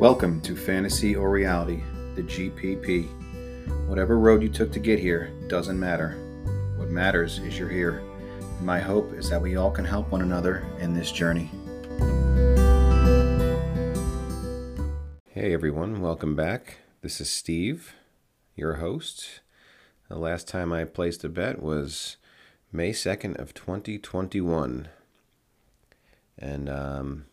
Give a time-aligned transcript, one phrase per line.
[0.00, 1.82] Welcome to Fantasy or Reality,
[2.14, 3.06] the GPP.
[3.86, 6.12] Whatever road you took to get here doesn't matter.
[6.78, 8.02] What matters is you're here.
[8.62, 11.50] My hope is that we all can help one another in this journey.
[15.26, 16.78] Hey everyone, welcome back.
[17.02, 17.92] This is Steve,
[18.56, 19.42] your host.
[20.08, 22.16] The last time I placed a bet was
[22.72, 24.88] May 2nd of 2021.
[26.38, 27.26] And um,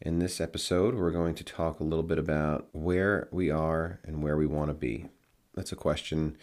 [0.00, 4.22] in this episode, we're going to talk a little bit about where we are and
[4.22, 5.06] where we want to be.
[5.54, 6.36] That's a question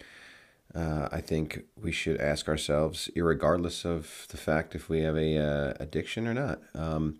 [0.74, 5.38] uh, I think we should ask ourselves, regardless of the fact if we have a
[5.38, 6.60] uh, addiction or not.
[6.74, 7.18] Um,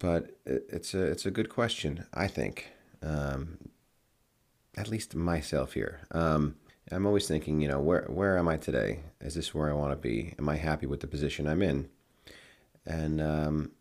[0.00, 2.70] but it's a it's a good question, I think.
[3.02, 3.58] Um,
[4.76, 6.00] at least myself here.
[6.10, 6.56] Um,
[6.90, 9.00] I'm always thinking, you know, where where am I today?
[9.20, 10.34] Is this where I want to be?
[10.38, 11.88] Am I happy with the position I'm in?
[12.84, 13.72] And um,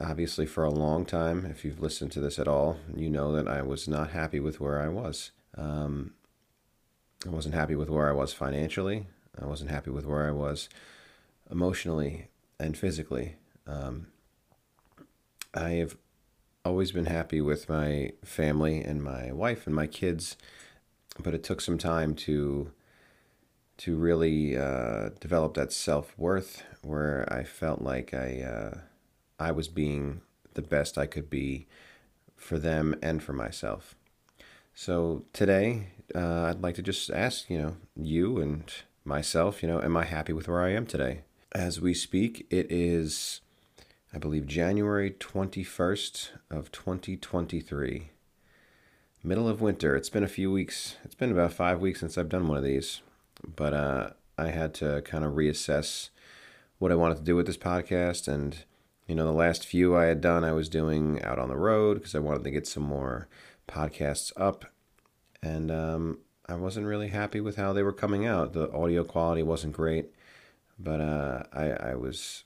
[0.00, 3.48] obviously, for a long time, if you've listened to this at all, you know that
[3.48, 5.30] I was not happy with where I was.
[5.56, 6.14] Um,
[7.26, 9.06] I wasn't happy with where I was financially.
[9.40, 10.68] I wasn't happy with where I was
[11.50, 12.28] emotionally
[12.58, 13.36] and physically.
[13.66, 14.08] Um,
[15.54, 15.96] I have
[16.64, 20.36] always been happy with my family and my wife and my kids,
[21.18, 22.72] but it took some time to
[23.78, 28.78] to really uh, develop that self worth, where I felt like I uh,
[29.38, 30.22] I was being
[30.54, 31.66] the best I could be
[32.36, 33.94] for them and for myself.
[34.74, 38.72] So today, uh, I'd like to just ask, you know, you and
[39.04, 41.22] myself, you know, am I happy with where I am today?
[41.52, 43.40] As we speak, it is,
[44.12, 48.10] I believe, January 21st of 2023.
[49.24, 49.96] Middle of winter.
[49.96, 50.96] It's been a few weeks.
[51.04, 53.00] It's been about five weeks since I've done one of these.
[53.56, 56.10] But uh, I had to kind of reassess
[56.78, 58.28] what I wanted to do with this podcast.
[58.32, 58.64] And,
[59.08, 61.94] you know, the last few I had done, I was doing out on the road
[61.94, 63.26] because I wanted to get some more
[63.66, 64.66] podcasts up.
[65.42, 68.52] And um, I wasn't really happy with how they were coming out.
[68.52, 70.10] The audio quality wasn't great.
[70.78, 72.44] But uh, I, I was,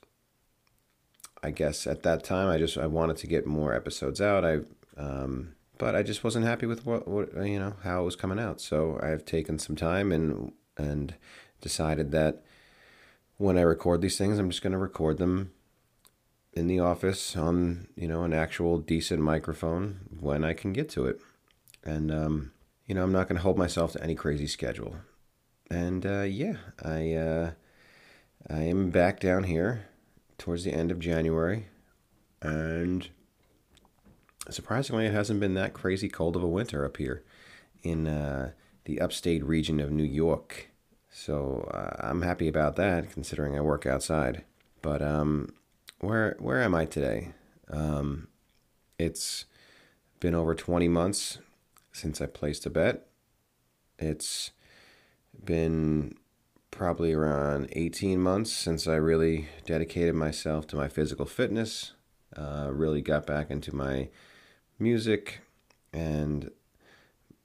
[1.43, 4.45] I guess at that time, I just I wanted to get more episodes out.
[4.45, 4.59] I,
[4.95, 8.39] um, but I just wasn't happy with what, what you know how it was coming
[8.39, 8.61] out.
[8.61, 11.13] So I've taken some time and and
[11.61, 12.43] decided that
[13.37, 15.51] when I record these things, I'm just going to record them
[16.55, 21.07] in the office on you know an actual decent microphone when I can get to
[21.07, 21.19] it,
[21.83, 22.51] and um,
[22.85, 24.97] you know I'm not going to hold myself to any crazy schedule.
[25.69, 27.51] And uh, yeah, I uh,
[28.49, 29.87] I am back down here
[30.37, 31.67] towards the end of January,
[32.41, 33.09] and
[34.49, 37.23] surprisingly, it hasn't been that crazy cold of a winter up here
[37.81, 38.51] in uh,
[38.85, 40.69] the upstate region of New York.
[41.09, 44.43] So uh, I'm happy about that, considering I work outside.
[44.81, 45.53] But um,
[46.03, 47.33] where where am I today?
[47.69, 48.27] Um,
[48.99, 49.45] it's
[50.19, 51.39] been over 20 months
[51.91, 53.07] since I placed a bet.
[53.97, 54.51] It's
[55.43, 56.15] been
[56.71, 61.93] probably around 18 months since I really dedicated myself to my physical fitness.
[62.35, 64.09] Uh, really got back into my
[64.79, 65.41] music
[65.93, 66.49] and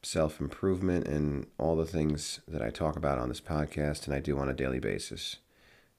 [0.03, 4.21] self improvement and all the things that I talk about on this podcast and I
[4.21, 5.37] do on a daily basis.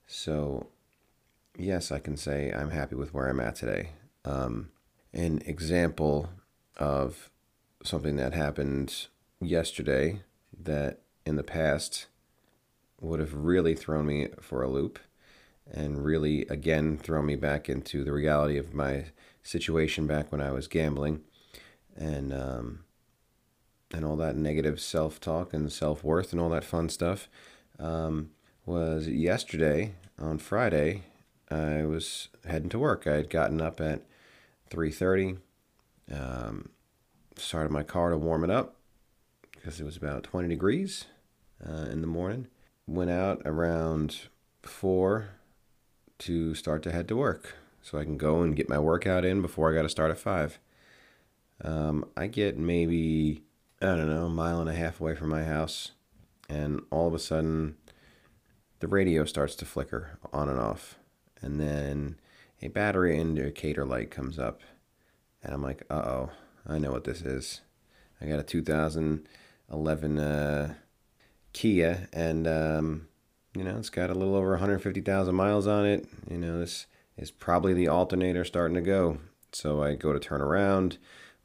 [0.08, 0.68] So,
[1.60, 3.92] yes, I can say I'm happy with where I'm at today.
[4.26, 4.70] Um,
[5.14, 6.30] an example
[6.78, 7.30] of
[7.84, 9.08] something that happened
[9.42, 10.22] yesterday
[10.58, 12.08] that in the past
[13.02, 15.00] would have really thrown me for a loop
[15.72, 19.06] and really again thrown me back into the reality of my
[19.44, 21.22] situation back when I was gambling
[21.96, 22.80] and um,
[23.92, 27.30] and all that negative self talk and self worth and all that fun stuff
[27.80, 28.32] um,
[28.66, 31.04] was yesterday on Friday.
[31.52, 33.08] I was heading to work.
[33.08, 34.04] I had gotten up at
[34.70, 35.38] three thirty.
[36.12, 36.70] Um,
[37.38, 38.76] started my car to warm it up
[39.52, 41.06] because it was about twenty degrees
[41.68, 42.48] uh, in the morning.
[42.88, 44.28] Went out around
[44.64, 45.30] four
[46.20, 49.42] to start to head to work so I can go and get my workout in
[49.42, 50.60] before I got to start at five.
[51.64, 53.44] Um, I get maybe
[53.82, 55.92] I don't know, a mile and a half away from my house,
[56.50, 57.78] and all of a sudden,
[58.80, 61.00] the radio starts to flicker on and off,
[61.42, 62.20] and then
[62.62, 64.62] a battery indicator light comes up,
[65.44, 66.30] and I'm like, uh oh,
[66.68, 67.62] I know what this is.
[68.22, 70.74] I got a 2011 uh,
[71.54, 73.08] Kia, and um,
[73.56, 76.08] you know, it's got a little over 150,000 miles on it.
[76.30, 76.86] You know, this
[77.18, 79.20] is probably the alternator starting to go.
[79.52, 80.98] So I go to turn around,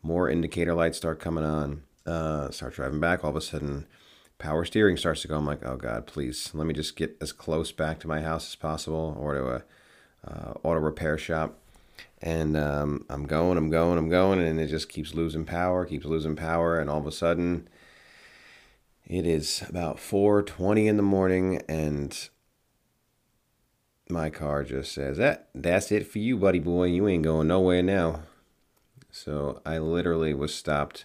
[0.02, 3.86] more indicator lights start coming on uh, start driving back, all of a sudden,
[4.38, 5.36] power steering starts to go.
[5.36, 8.48] I'm like, oh God, please, let me just get as close back to my house
[8.48, 9.62] as possible or to a
[10.26, 11.58] uh, auto repair shop.
[12.22, 16.06] and um, I'm going, I'm going, I'm going, and it just keeps losing power, keeps
[16.06, 17.68] losing power, and all of a sudden,
[19.06, 22.28] it is about 4:20 in the morning, and
[24.08, 26.86] my car just says, "That that's it for you, buddy boy.
[26.86, 28.22] You ain't going nowhere now."
[29.10, 31.04] So I literally was stopped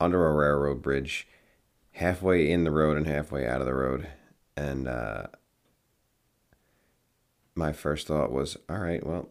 [0.00, 1.26] under a railroad bridge,
[1.92, 4.08] halfway in the road and halfway out of the road,
[4.56, 5.28] and uh,
[7.54, 9.30] my first thought was, "All right, well."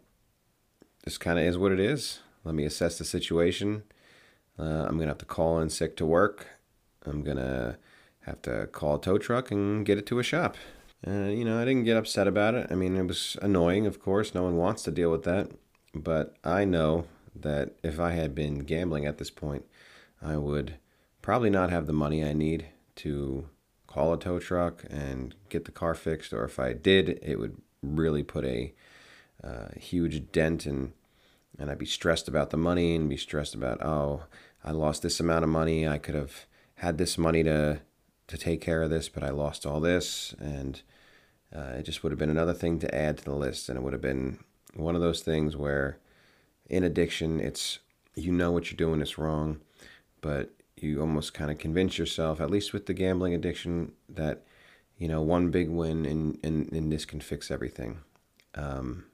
[1.03, 2.19] this kind of is what it is.
[2.43, 3.83] Let me assess the situation.
[4.57, 6.47] Uh, I'm gonna have to call in sick to work.
[7.05, 7.77] I'm gonna
[8.21, 10.55] have to call a tow truck and get it to a shop.
[11.05, 12.67] Uh, you know, I didn't get upset about it.
[12.69, 14.35] I mean, it was annoying, of course.
[14.35, 15.49] No one wants to deal with that.
[15.95, 19.65] But I know that if I had been gambling at this point,
[20.21, 20.75] I would
[21.23, 22.67] probably not have the money I need
[22.97, 23.49] to
[23.87, 26.33] call a tow truck and get the car fixed.
[26.33, 28.73] Or if I did, it would really put a
[29.43, 30.93] uh, huge dent and
[31.59, 34.23] and I'd be stressed about the money and be stressed about oh
[34.63, 35.87] I lost this amount of money.
[35.87, 36.45] I could have
[36.75, 37.81] had this money to
[38.27, 40.35] to take care of this but I lost all this.
[40.39, 40.81] And
[41.55, 43.67] uh, it just would have been another thing to add to the list.
[43.67, 44.39] And it would have been
[44.75, 45.97] one of those things where
[46.69, 47.79] in addiction it's
[48.15, 49.59] you know what you're doing is wrong
[50.21, 54.43] but you almost kind of convince yourself at least with the gambling addiction that
[55.01, 57.99] you know one big win and and, and this can fix everything
[58.55, 59.05] um,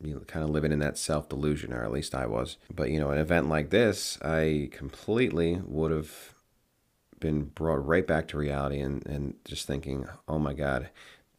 [0.00, 2.56] you know, kind of living in that self delusion, or at least I was.
[2.72, 6.34] But you know, an event like this, I completely would have
[7.20, 10.90] been brought right back to reality and, and just thinking, oh my God,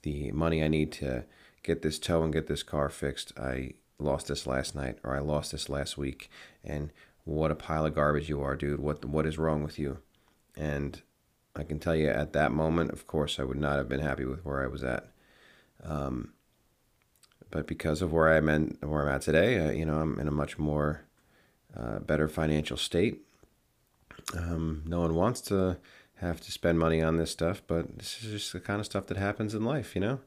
[0.02, 1.26] the money I need to
[1.64, 5.20] get this tow and get this car fixed, I lost this last night or I
[5.20, 6.30] lost this last week.
[6.64, 6.92] And
[7.24, 8.80] what a pile of garbage you are, dude.
[8.80, 10.00] What what is wrong with you?
[10.58, 11.02] And
[11.56, 14.26] I can tell you at that moment, of course, I would not have been happy
[14.26, 15.08] with where I was at.
[15.84, 16.34] Um,
[17.50, 20.28] but because of where I'm in, where I'm at today, uh, you know, I'm in
[20.28, 21.06] a much more
[21.78, 23.22] uh, better financial state.
[24.36, 25.78] Um, no one wants to
[26.16, 29.08] have to spend money on this stuff, but this is just the kind of stuff
[29.08, 30.20] that happens in life, you know.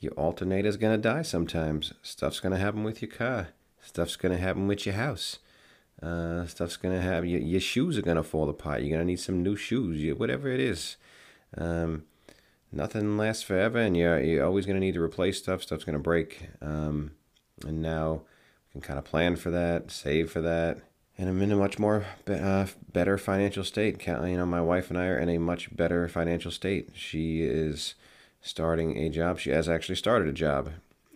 [0.00, 1.94] Your alternator's gonna die sometimes.
[2.02, 3.48] Stuff's gonna happen with your car.
[3.80, 5.38] Stuff's gonna happen with your house.
[6.02, 8.82] Uh, stuff's gonna have your, your shoes are gonna fall apart.
[8.82, 10.14] You're gonna need some new shoes.
[10.18, 10.96] Whatever it is.
[11.56, 12.04] Um,
[12.72, 15.62] nothing lasts forever, and you're you're always to need to replace stuff.
[15.62, 17.12] Stuff's to break, um,
[17.66, 18.22] and now
[18.68, 20.78] we can kind of plan for that, save for that,
[21.18, 24.06] and I'm in a much more uh, better financial state.
[24.06, 26.90] You know, my wife and I are in a much better financial state.
[26.94, 27.94] She is
[28.42, 29.38] starting a job.
[29.38, 30.70] She has actually started a job,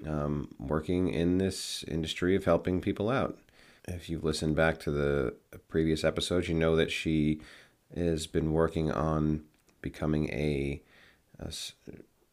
[0.06, 3.38] um, working in this industry of helping people out.
[3.94, 5.34] If you've listened back to the
[5.68, 7.40] previous episodes, you know that she
[7.96, 9.44] has been working on
[9.82, 10.82] becoming a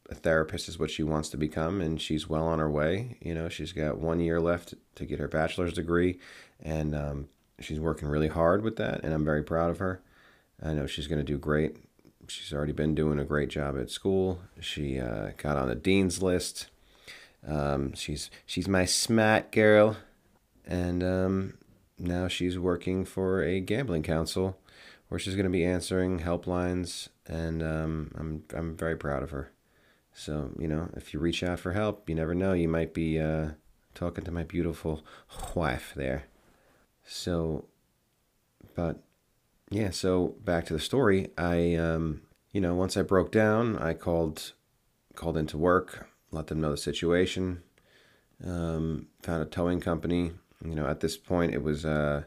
[0.09, 3.18] a therapist is what she wants to become, and she's well on her way.
[3.21, 6.19] You know, she's got one year left to get her bachelor's degree,
[6.62, 10.01] and um, she's working really hard with that, and I'm very proud of her.
[10.63, 11.77] I know she's going to do great.
[12.27, 14.42] She's already been doing a great job at school.
[14.59, 16.68] She uh, got on the dean's list.
[17.48, 19.98] Um, she's she's my smart girl,
[20.68, 21.58] and um,
[21.98, 24.60] now she's working for a gambling council
[25.08, 29.52] where she's going to be answering helplines, and um, I'm I'm very proud of her.
[30.14, 33.19] So you know, if you reach out for help, you never know, you might be
[33.19, 33.52] uh,
[33.96, 35.04] talking to my beautiful
[35.56, 36.26] wife there.
[37.06, 37.66] So,
[38.76, 39.02] but
[39.69, 41.30] yeah, so back to the story.
[41.38, 42.21] I um,
[42.52, 44.54] you know, once I broke down, I called
[45.16, 47.64] called into work, let them know the situation.
[48.45, 50.33] Um, found a towing company.
[50.64, 52.23] You know, at this point, it was uh,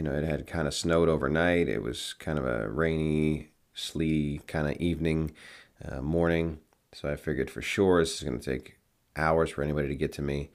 [0.00, 1.68] you know, it had kind of snowed overnight.
[1.68, 5.32] It was kind of a rainy, sleety kind of evening,
[5.84, 6.60] uh, morning.
[6.92, 8.78] So I figured for sure this is going to take
[9.14, 10.50] hours for anybody to get to me.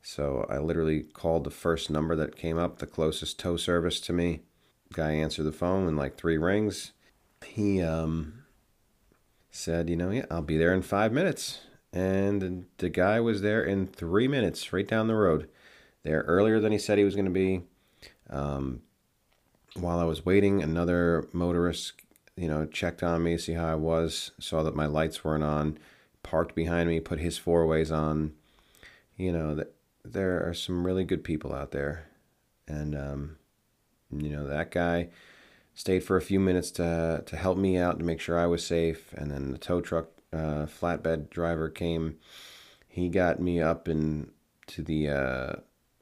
[0.00, 4.14] So I literally called the first number that came up, the closest tow service to
[4.14, 4.40] me.
[4.94, 6.92] Guy answered the phone in like three rings.
[7.44, 8.44] He um,
[9.50, 11.60] said, you know, yeah, I'll be there in five minutes.
[11.92, 15.48] And the guy was there in three minutes, right down the road.
[16.06, 17.62] There earlier than he said he was going to be.
[18.30, 18.82] Um,
[19.74, 21.94] while I was waiting, another motorist,
[22.36, 25.78] you know, checked on me, see how I was, saw that my lights weren't on,
[26.22, 28.34] parked behind me, put his four ways on.
[29.16, 32.06] You know, that there are some really good people out there.
[32.68, 33.36] And, um,
[34.10, 35.08] you know, that guy
[35.74, 38.64] stayed for a few minutes to, to help me out to make sure I was
[38.64, 39.12] safe.
[39.14, 42.18] And then the tow truck uh, flatbed driver came.
[42.88, 44.30] He got me up and
[44.68, 45.52] to the uh,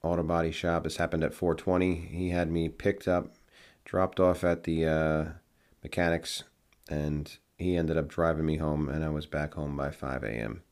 [0.04, 0.84] auto body shop.
[0.84, 1.94] This happened at 420.
[1.94, 3.34] He had me picked up
[3.84, 5.24] dropped off at the uh,
[5.82, 6.44] mechanics,
[6.88, 10.62] and he ended up driving me home, and I was back home by 5 a.m.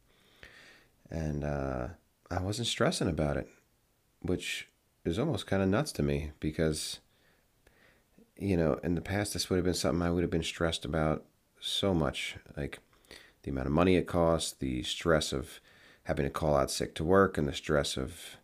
[1.11, 1.89] And uh,
[2.31, 3.49] I wasn't stressing about it.
[4.21, 4.69] which
[5.05, 7.01] is almost kind of nuts to me because,
[8.37, 10.85] you know, in the past, this would have been something I would have been stressed
[10.85, 11.25] about
[11.61, 12.37] so much.
[12.57, 12.79] Like
[13.43, 15.61] the amount of money it costs, the stress of
[16.05, 18.37] having to call out sick to work, and the stress of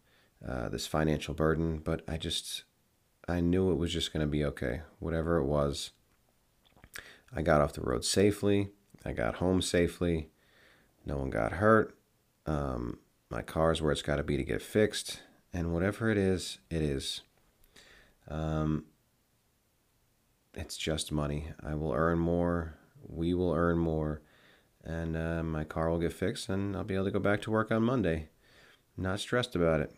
[0.46, 1.78] uh, this financial burden.
[1.78, 2.64] But I just,
[3.26, 4.82] I knew it was just going to be okay.
[4.98, 5.90] Whatever it was,
[7.34, 8.70] I got off the road safely.
[9.04, 10.30] I got home safely.
[11.04, 11.96] No one got hurt.
[12.46, 12.98] Um,
[13.30, 15.20] my car's where it's got to be to get fixed.
[15.52, 17.22] And whatever it is, it is.
[18.28, 18.84] Um,
[20.54, 21.52] it's just money.
[21.62, 22.74] I will earn more.
[23.06, 24.20] We will earn more.
[24.84, 27.50] And uh, my car will get fixed and I'll be able to go back to
[27.50, 28.28] work on Monday.
[28.96, 29.94] Not stressed about it.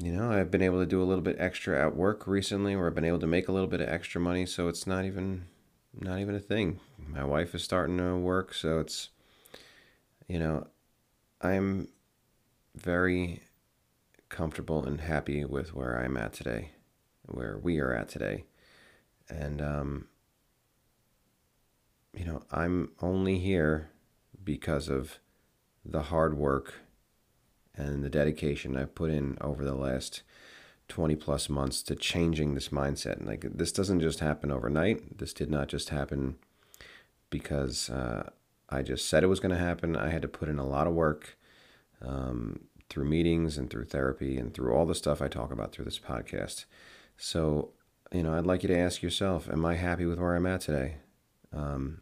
[0.00, 2.86] You know, I've been able to do a little bit extra at work recently where
[2.86, 5.46] I've been able to make a little bit of extra money, so it's not even
[5.92, 6.78] not even a thing.
[7.04, 9.08] My wife is starting to work, so it's
[10.28, 10.68] you know,
[11.40, 11.88] I'm
[12.76, 13.42] very
[14.28, 16.72] comfortable and happy with where I'm at today,
[17.26, 18.44] where we are at today.
[19.28, 20.08] And, um,
[22.14, 23.90] you know, I'm only here
[24.44, 25.18] because of
[25.84, 26.74] the hard work
[27.78, 30.22] and the dedication I've put in over the last
[30.88, 33.18] 20 plus months to changing this mindset.
[33.18, 35.18] And like, this doesn't just happen overnight.
[35.18, 36.36] This did not just happen
[37.30, 38.30] because uh,
[38.68, 39.96] I just said it was going to happen.
[39.96, 41.38] I had to put in a lot of work
[42.02, 45.84] um, through meetings and through therapy and through all the stuff I talk about through
[45.84, 46.64] this podcast.
[47.16, 47.70] So,
[48.12, 50.62] you know, I'd like you to ask yourself Am I happy with where I'm at
[50.62, 50.96] today?
[51.52, 52.00] Um,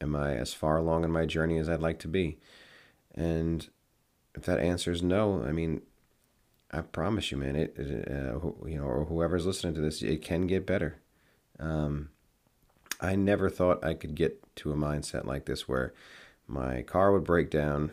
[0.00, 2.38] am I as far along in my journey as I'd like to be?
[3.14, 3.68] And
[4.34, 5.82] if that answer is no, I mean,
[6.70, 10.22] I promise you, man, it, it uh, you know, or whoever's listening to this, it
[10.22, 11.00] can get better.
[11.58, 12.10] Um,
[13.00, 15.92] I never thought I could get to a mindset like this where
[16.46, 17.90] my car would break down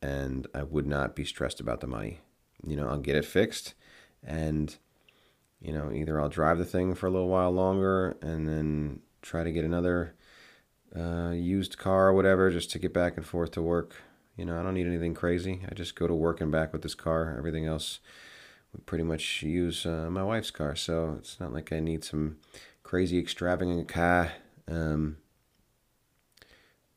[0.00, 2.20] and I would not be stressed about the money.
[2.66, 3.74] You know, I'll get it fixed
[4.24, 4.76] and
[5.60, 9.44] you know, either I'll drive the thing for a little while longer and then try
[9.44, 10.14] to get another
[10.94, 13.94] uh, used car or whatever just to get back and forth to work.
[14.36, 15.60] You know, I don't need anything crazy.
[15.70, 17.34] I just go to work and back with this car.
[17.36, 18.00] Everything else,
[18.72, 20.74] we pretty much use uh, my wife's car.
[20.74, 22.38] So it's not like I need some
[22.82, 24.32] crazy extravagant car.
[24.68, 25.18] Um,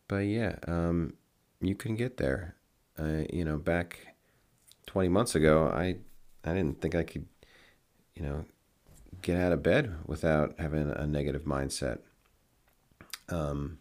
[0.08, 1.14] but yeah, um,
[1.62, 2.56] you can get there.
[2.98, 4.16] Uh, you know, back
[4.88, 5.98] 20 months ago, I
[6.46, 7.26] I didn't think I could,
[8.14, 8.46] you know,
[9.22, 12.00] get out of bed without having a negative mindset.
[13.30, 13.80] Um,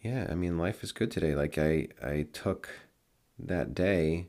[0.00, 1.34] yeah, I mean, life is good today.
[1.34, 2.68] Like I I took
[3.38, 4.28] that day,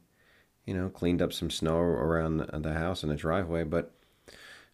[0.65, 3.93] you know, cleaned up some snow around the house and the driveway, but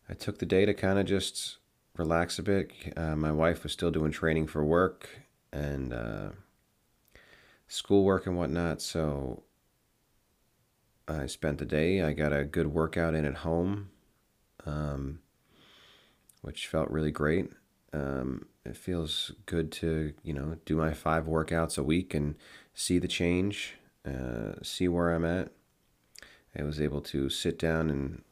[0.10, 1.58] I took the day to kind of just
[1.98, 2.72] relax a bit.
[2.96, 5.10] Uh, my wife was still doing training for work
[5.52, 6.30] and uh,
[7.68, 9.44] schoolwork and whatnot, so
[11.08, 12.02] I spent the day.
[12.02, 13.90] I got a good workout in at home,
[14.66, 15.20] um,
[16.42, 17.52] which felt really great.
[17.98, 22.36] Um, it feels good to you know do my five workouts a week and
[22.74, 23.76] see the change,
[24.06, 25.52] uh, see where I'm at.
[26.58, 28.24] I was able to sit down and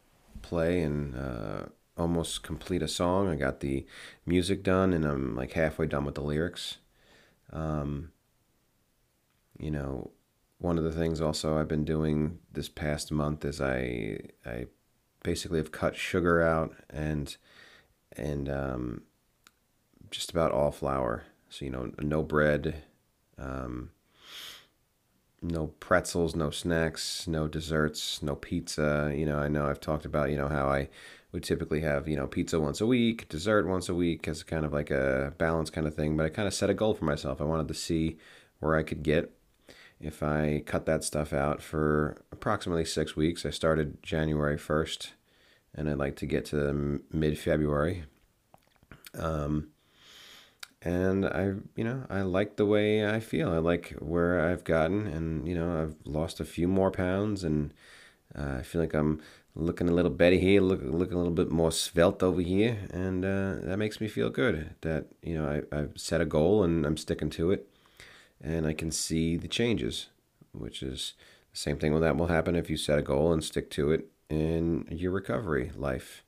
[0.42, 1.66] play and uh,
[1.98, 3.30] almost complete a song.
[3.30, 3.86] I got the
[4.26, 6.78] music done and I'm like halfway done with the lyrics.
[7.54, 8.12] Um,
[9.58, 10.12] you know,
[10.58, 14.66] one of the things also I've been doing this past month is I I
[15.24, 17.36] basically have cut sugar out and
[18.18, 19.02] and um,
[20.12, 21.24] just about all flour.
[21.50, 22.84] So you know, no bread,
[23.38, 23.92] um,
[25.42, 29.14] no pretzels, no snacks, no desserts, no pizza.
[29.16, 30.90] You know, I know I've talked about you know how I
[31.32, 34.66] would typically have you know pizza once a week, dessert once a week as kind
[34.66, 36.18] of like a balance kind of thing.
[36.18, 37.42] But I kind of set a goal for myself.
[37.42, 38.18] I wanted to see
[38.60, 39.32] where I could get
[40.00, 43.46] if I cut that stuff out for approximately six weeks.
[43.46, 45.14] I started January first,
[45.74, 48.06] and I'd like to get to mid February.
[49.18, 49.70] Um,
[50.86, 53.52] and I, you know, I like the way I feel.
[53.52, 57.74] I like where I've gotten, and you know, I've lost a few more pounds, and
[58.38, 59.22] uh, I feel like I'm
[59.56, 63.26] looking a little better here, look, looking a little bit more svelte over here, and
[63.26, 64.76] uh, that makes me feel good.
[64.82, 67.68] That you know I, I've set a goal and I'm sticking to it,
[68.42, 70.10] and I can see the changes,
[70.54, 71.14] which is
[71.52, 73.92] the same thing Well, that will happen if you set a goal and stick to
[73.92, 76.25] it in your recovery life.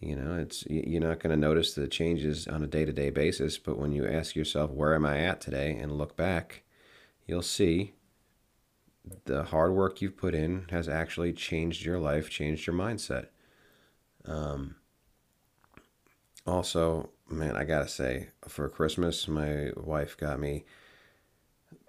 [0.00, 3.10] You know, it's you're not going to notice the changes on a day to day
[3.10, 6.62] basis, but when you ask yourself, "Where am I at today?" and look back,
[7.26, 7.94] you'll see
[9.24, 13.28] the hard work you've put in has actually changed your life, changed your mindset.
[14.24, 14.76] Um,
[16.46, 20.64] also, man, I gotta say, for Christmas, my wife got me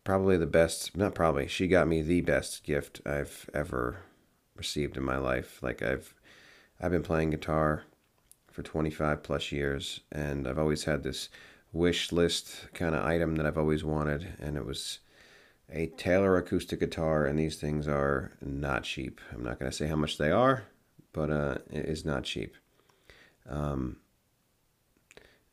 [0.03, 4.03] probably the best, not probably, she got me the best gift I've ever
[4.55, 5.62] received in my life.
[5.62, 6.13] Like I've
[6.79, 7.83] I've been playing guitar
[8.55, 11.27] for 25 plus years, and I've always had this
[11.74, 15.00] wish list kind of item that I've always wanted, and it was
[15.69, 19.19] a Taylor acoustic guitar, and these things are not cheap.
[19.33, 20.63] I'm not going to say how much they are,
[21.12, 22.55] but uh, it is not cheap.
[23.50, 23.97] Um,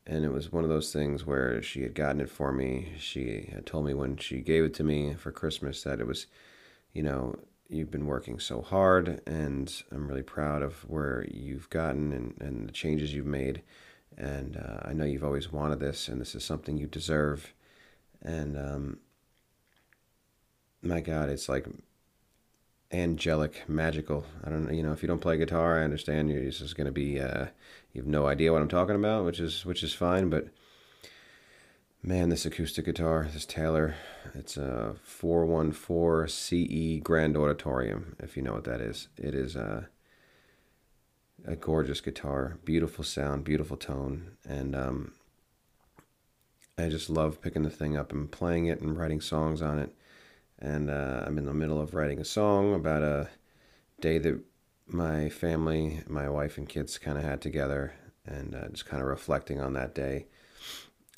[0.07, 2.93] and it was one of those things where she had gotten it for me.
[2.99, 6.27] She had told me when she gave it to me for Christmas that it was,
[6.93, 7.35] you know,
[7.69, 12.67] you've been working so hard, and I'm really proud of where you've gotten and, and
[12.67, 13.61] the changes you've made.
[14.17, 17.53] And uh, I know you've always wanted this, and this is something you deserve.
[18.21, 18.99] And um,
[20.81, 21.65] my God, it's like
[22.91, 24.25] angelic, magical.
[24.43, 26.85] I don't know, you know, if you don't play guitar, I understand you're just going
[26.85, 27.47] to be, uh,
[27.93, 30.29] you have no idea what I'm talking about, which is, which is fine.
[30.29, 30.49] But
[32.03, 33.95] man, this acoustic guitar, this Taylor,
[34.33, 39.07] it's a 414 CE Grand Auditorium, if you know what that is.
[39.17, 39.87] It is a,
[41.45, 44.37] a gorgeous guitar, beautiful sound, beautiful tone.
[44.47, 45.13] And, um,
[46.77, 49.95] I just love picking the thing up and playing it and writing songs on it
[50.63, 53.29] and uh, I'm in the middle of writing a song about a
[53.99, 54.39] day that
[54.87, 57.93] my family, my wife and kids kind of had together,
[58.25, 60.27] and uh, just kind of reflecting on that day.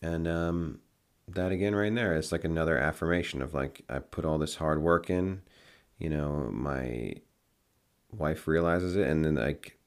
[0.06, 0.80] And um,
[1.28, 4.82] that again, right there, it's like another affirmation of like I put all this hard
[4.82, 5.42] work in.
[5.98, 7.14] You know, my
[8.12, 9.78] wife realizes it, and then like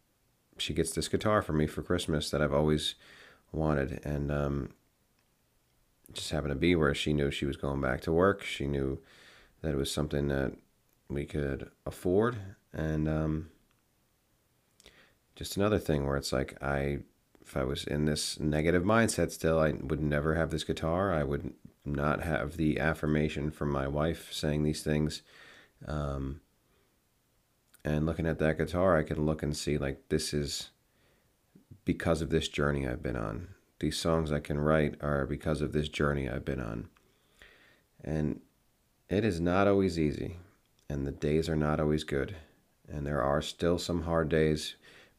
[0.57, 2.95] she gets this guitar for me for Christmas that I've always
[3.53, 4.71] wanted, and um,
[6.13, 8.43] just happened to be where she knew she was going back to work.
[8.43, 8.99] She knew
[9.63, 10.55] that it was something that
[11.09, 12.37] we could afford
[12.73, 13.51] and um,
[15.35, 16.99] just another thing where it's like i
[17.49, 21.14] if i was in this negative mindset still i would never have this guitar.
[21.14, 25.23] I would not have the affirmation from my wife saying these things.
[25.87, 26.43] Um,
[27.85, 30.70] and looking at that guitar i can look and see like this is
[31.87, 33.49] because of this journey i've been on.
[33.81, 36.88] These songs i can write are because of this journey i've been on.
[38.05, 38.40] And
[39.09, 40.37] it is not always easy,
[40.90, 42.37] and the days are not always good,
[42.87, 44.75] and there are still some hard days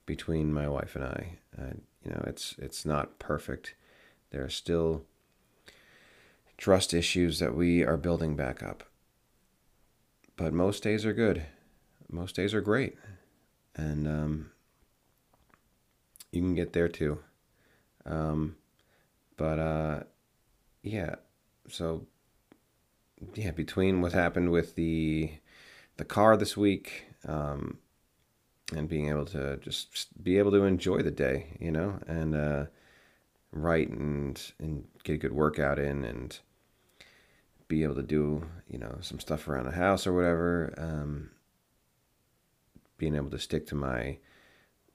[0.05, 1.39] between my wife and I.
[1.57, 3.75] Uh, you know, it's it's not perfect.
[4.31, 5.03] There are still
[6.57, 8.83] trust issues that we are building back up.
[10.35, 11.43] But most days are good.
[12.09, 12.97] Most days are great,
[13.75, 14.51] and um,
[16.31, 17.19] you can get there too.
[18.05, 18.55] Um,
[19.37, 20.03] but uh,
[20.81, 21.15] yeah,
[21.67, 22.05] so
[23.35, 25.31] yeah, between what happened with the
[25.97, 27.77] the car this week, um,
[28.75, 32.65] and being able to just be able to enjoy the day, you know, and uh,
[33.51, 36.39] write and and get a good workout in, and
[37.67, 40.73] be able to do you know some stuff around the house or whatever.
[40.77, 41.31] Um,
[42.97, 44.17] being able to stick to my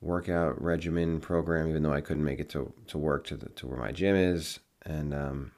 [0.00, 3.66] workout regimen program, even though I couldn't make it to, to work to the, to
[3.66, 5.52] where my gym is, and um,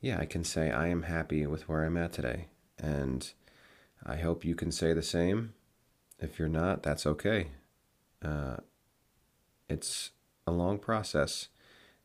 [0.00, 2.46] yeah, I can say I am happy with where I'm at today.
[2.78, 3.30] And
[4.04, 5.54] I hope you can say the same.
[6.20, 7.48] If you're not, that's okay.
[8.22, 8.56] Uh,
[9.68, 10.10] it's
[10.46, 11.48] a long process.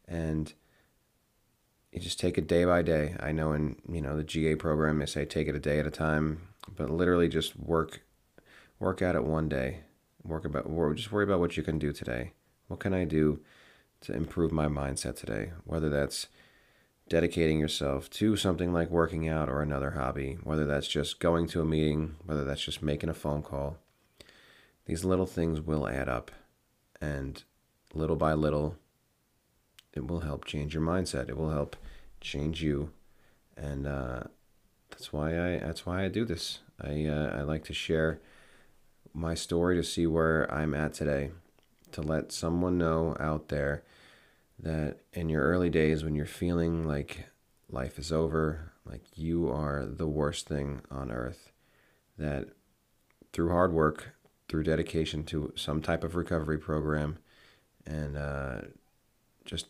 [0.08, 0.54] And
[1.92, 3.16] you just take it day by day.
[3.20, 5.88] I know in you know the GA program they say take it a day at
[5.88, 8.02] a time, but literally just work
[8.80, 9.82] work at it one day.
[10.24, 12.34] Work about just worry about what you can do today.
[12.68, 13.42] What can I do
[14.02, 15.52] to improve my mindset today?
[15.66, 16.28] Whether that's
[17.10, 21.62] dedicating yourself to something like working out or another hobby, whether that's just going to
[21.62, 23.78] a meeting, whether that's just making a phone call.
[24.86, 26.32] These little things will add up,
[27.00, 27.44] and
[27.94, 28.76] little by little,
[29.94, 31.30] it will help change your mindset.
[31.30, 31.76] It will help
[32.20, 32.92] change you,
[33.56, 34.24] and uh,
[34.90, 36.60] that's why I that's why I do this.
[36.82, 38.20] I uh, I like to share
[39.14, 41.32] my story to see where I'm at today,
[41.92, 43.84] to let someone know out there
[44.60, 47.26] that in your early days when you're feeling like
[47.70, 51.52] life is over, like you are the worst thing on earth,
[52.18, 52.50] that
[53.32, 54.14] through hard work,
[54.54, 57.18] through dedication to some type of recovery program,
[57.88, 58.62] and uh,
[59.46, 59.66] just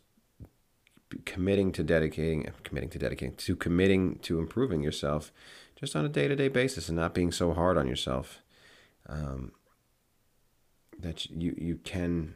[1.24, 5.32] committing to dedicating, committing to dedicating, to committing to improving yourself
[5.80, 8.42] just on a day to day basis and not being so hard on yourself.
[9.08, 9.54] Um,
[11.00, 12.36] that you, you can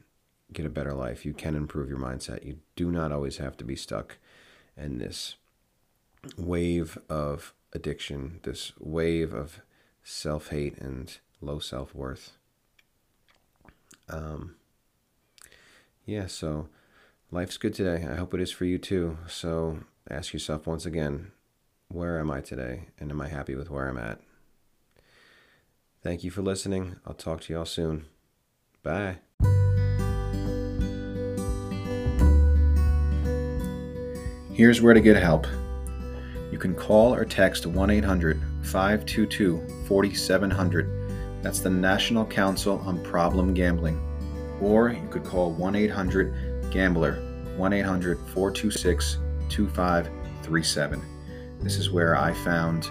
[0.53, 1.25] get a better life.
[1.25, 2.45] You can improve your mindset.
[2.45, 4.19] You do not always have to be stuck
[4.77, 5.35] in this
[6.37, 9.59] wave of addiction, this wave of
[10.01, 12.36] self hate and low self worth.
[14.09, 14.55] Um,
[16.05, 16.69] yeah, so
[17.31, 18.05] life's good today.
[18.09, 19.17] I hope it is for you too.
[19.27, 21.31] So ask yourself once again
[21.89, 22.89] where am I today?
[22.99, 24.19] And am I happy with where I'm at?
[26.03, 26.97] Thank you for listening.
[27.05, 28.05] I'll talk to y'all soon.
[28.83, 29.17] Bye.
[34.53, 35.45] Here's where to get help.
[36.51, 41.06] You can call or text 1 800 522 4700.
[41.41, 43.99] That's the National Council on Problem Gambling.
[44.61, 47.15] Or you could call 1 800 Gambler,
[47.55, 49.17] 1 800 426
[49.49, 51.01] 2537.
[51.61, 52.89] This is where I found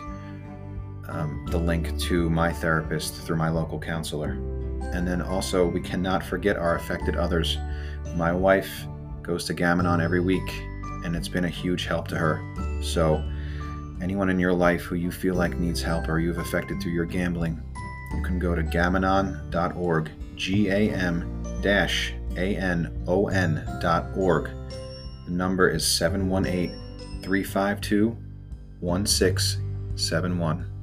[1.09, 4.33] um, the link to my therapist through my local counselor.
[4.93, 7.59] And then also, we cannot forget our affected others.
[8.15, 8.87] My wife
[9.23, 10.49] goes to Gam-Anon every week,
[11.05, 12.41] and it's been a huge help to her.
[12.83, 13.23] So,
[14.01, 17.05] anyone in your life who you feel like needs help or you've affected through your
[17.05, 17.61] gambling,
[18.15, 21.43] you can go to gamanon.org, G A M
[22.37, 24.51] A N O N.org.
[25.27, 26.71] The number is 718
[27.23, 28.17] 352
[28.81, 30.76] 1671.